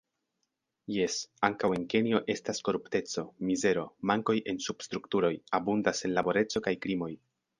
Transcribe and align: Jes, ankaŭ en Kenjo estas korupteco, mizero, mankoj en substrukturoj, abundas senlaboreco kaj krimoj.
Jes, 0.93 1.17
ankaŭ 1.47 1.69
en 1.75 1.83
Kenjo 1.93 2.21
estas 2.35 2.61
korupteco, 2.69 3.25
mizero, 3.49 3.83
mankoj 4.13 4.37
en 4.53 4.61
substrukturoj, 4.69 5.33
abundas 5.61 6.05
senlaboreco 6.05 6.65
kaj 6.69 6.75
krimoj. 6.87 7.13